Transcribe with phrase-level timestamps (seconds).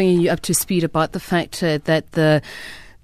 [0.00, 2.40] bringing you up to speed about the fact uh, that the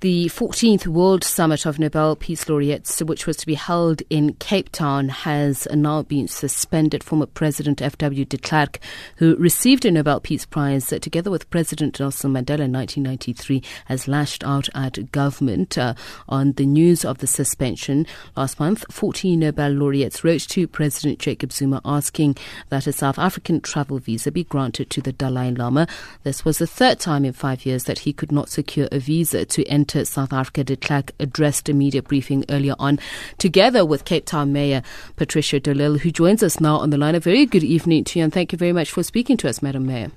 [0.01, 4.71] the 14th World Summit of Nobel Peace Laureates, which was to be held in Cape
[4.71, 7.03] Town, has now been suspended.
[7.03, 8.27] Former President F.W.
[8.27, 8.79] de Klerk,
[9.17, 14.45] who received a Nobel Peace Prize together with President Nelson Mandela in 1993, has lashed
[14.45, 15.95] out at government uh,
[16.29, 18.07] on the news of the suspension.
[18.37, 22.37] Last month, 14 Nobel laureates wrote to President Jacob Zuma asking
[22.69, 25.87] that a South African travel visa be granted to the Dalai Lama.
[26.23, 29.47] This was the third time in five years that he could not secure a visa
[29.47, 30.65] to enter South Africa.
[30.65, 32.99] De Klerk addressed a media briefing earlier on,
[33.39, 34.83] together with Cape Town Mayor
[35.17, 37.15] Patricia de Lille, who joins us now on the line.
[37.15, 39.63] A very good evening to you, and thank you very much for speaking to us,
[39.63, 40.11] Madam Mayor.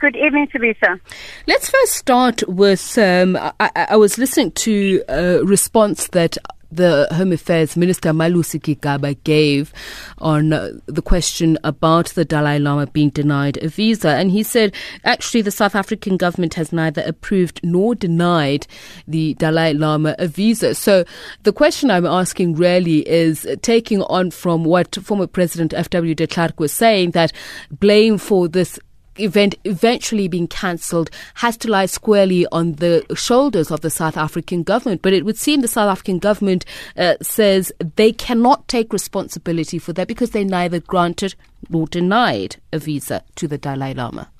[0.00, 1.00] Good evening, Teresa.
[1.48, 6.38] Let's first start with um, I, I, was listening to a response that
[6.70, 9.72] the Home Affairs Minister Malusi Gigaba gave
[10.18, 14.10] on uh, the question about the Dalai Lama being denied a visa.
[14.10, 18.66] And he said, actually, the South African government has neither approved nor denied
[19.06, 20.74] the Dalai Lama a visa.
[20.74, 21.04] So
[21.44, 26.14] the question I'm asking really is taking on from what former President F.W.
[26.14, 27.32] de Klerk was saying that
[27.70, 28.78] blame for this
[29.18, 34.62] event eventually being cancelled has to lie squarely on the shoulders of the South African
[34.62, 35.02] government.
[35.02, 36.64] But it would seem the South African government
[36.96, 41.34] uh, says they cannot take responsibility for that because they neither granted
[41.68, 44.30] nor denied a visa to the Dalai Lama.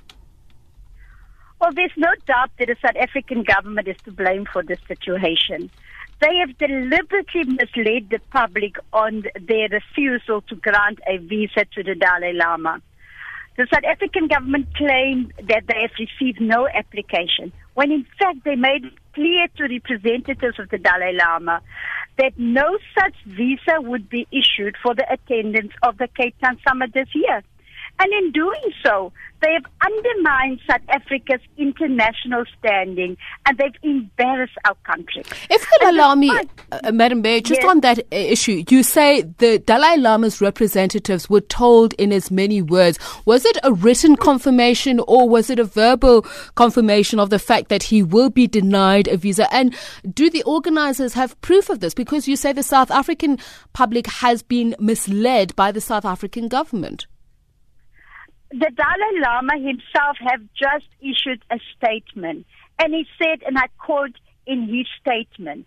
[1.61, 5.71] Well, there's no doubt that the South African government is to blame for this situation.
[6.21, 11.95] They have deliberately misled the public on their refusal to grant a visa to the
[11.95, 12.81] Dalai Lama.
[13.59, 18.55] The South African government claimed that they have received no application, when in fact they
[18.55, 21.61] made it clear to representatives of the Dalai Lama
[22.19, 26.95] that no such visa would be issued for the attendance of the Cape Town summit
[26.95, 27.42] this year.
[27.98, 34.77] And in doing so, they have undermined South Africa's international standing and they've embarrassed our
[34.84, 35.25] country.
[35.50, 36.31] If you'll allow me,
[36.71, 37.71] uh, Madam Mayor, just yes.
[37.71, 42.99] on that issue, you say the Dalai Lama's representatives were told in as many words.
[43.25, 46.23] Was it a written confirmation or was it a verbal
[46.55, 49.53] confirmation of the fact that he will be denied a visa?
[49.53, 49.75] And
[50.12, 51.95] do the organizers have proof of this?
[51.95, 53.39] Because you say the South African
[53.73, 57.07] public has been misled by the South African government
[58.51, 62.47] the Dalai Lama himself have just issued a statement,
[62.78, 65.67] and he said, and I quote in his statement,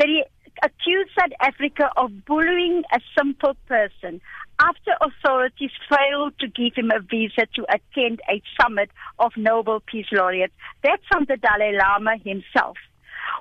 [0.00, 0.24] that he
[0.62, 4.20] accused South Africa of bullying a simple person
[4.58, 10.06] after authorities failed to give him a visa to attend a summit of Nobel Peace
[10.12, 10.52] Laureates.
[10.82, 12.76] That's from the Dalai Lama himself.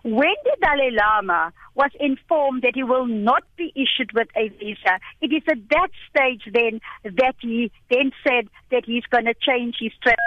[0.04, 5.00] When the Dalai Lama was informed that he will not be issued with a visa,
[5.22, 9.76] it is at that stage then that he then said that he's going to change
[9.80, 10.20] his strategy.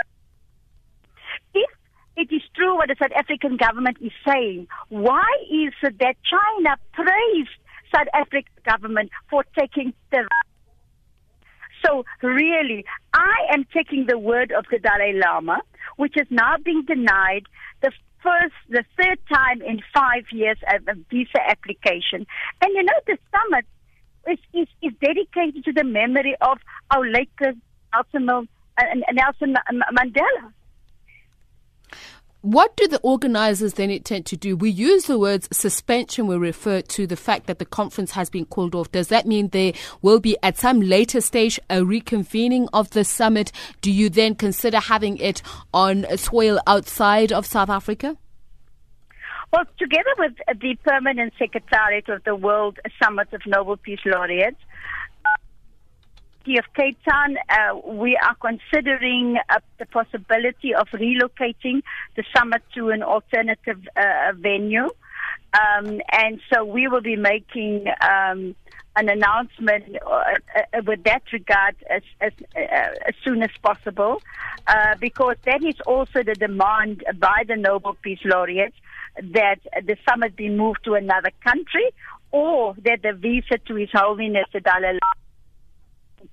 [2.23, 6.77] It is true what the South African government is saying, why is it that China
[6.93, 7.59] praised
[7.93, 10.29] South African government for taking the
[11.85, 15.59] so really, I am taking the word of the Dalai Lama,
[15.97, 17.43] which is now being denied
[17.83, 17.91] the
[18.23, 22.25] first, the third time in five years a, a visa application.
[22.61, 23.67] And you know, the summit
[24.31, 26.59] is, is, is dedicated to the memory of
[26.93, 28.83] our late Nelson, uh,
[29.13, 29.57] Nelson
[29.93, 30.53] Mandela.
[32.43, 34.57] What do the organizers then intend to do?
[34.57, 38.47] We use the words suspension, we refer to the fact that the conference has been
[38.47, 38.91] called off.
[38.91, 43.53] Does that mean there will be at some later stage a reconvening of the summit?
[43.81, 45.41] Do you then consider having it
[45.73, 48.17] on soil outside of South Africa?
[49.53, 54.59] Well, together with the permanent secretariat of the World Summit of Nobel Peace Laureates,
[56.51, 61.83] of Cape Town, uh, we are considering uh, the possibility of relocating
[62.17, 64.91] the summit to an alternative uh, venue.
[65.55, 68.55] Um, and so we will be making um,
[68.97, 72.61] an announcement uh, uh, with that regard as, as, uh,
[73.07, 74.21] as soon as possible,
[75.01, 78.77] because that is also the demand by the Nobel Peace Laureates
[79.17, 81.91] that the summit be moved to another country
[82.31, 85.22] or that the visa to His Holiness the Dalai Lama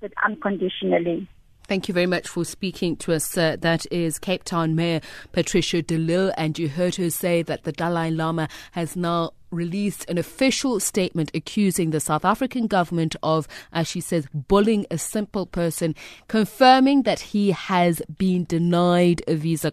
[0.02, 1.28] it unconditionally.
[1.70, 3.38] Thank you very much for speaking to us.
[3.38, 5.02] Uh, that is Cape Town Mayor
[5.34, 10.10] Patricia de Lille, and you heard her say that the Dalai Lama has now released
[10.10, 15.46] an official statement accusing the South African government of, as she says, bullying a simple
[15.46, 15.96] person,
[16.28, 19.72] confirming that he has been denied a visa.